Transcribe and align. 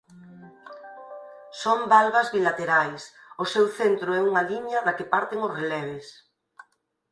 Son 1.61 1.79
valvas 1.93 2.27
bilaterais; 2.35 3.01
o 3.43 3.45
seu 3.53 3.65
centro 3.79 4.09
é 4.19 4.21
unha 4.29 4.43
liña 4.49 4.79
da 4.85 4.95
que 4.97 5.09
parten 5.13 5.39
os 5.47 5.55
releves. 5.59 6.07